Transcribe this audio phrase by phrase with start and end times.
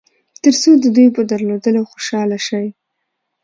[0.43, 2.67] تر څو د دوی په درلودلو خوشاله شئ.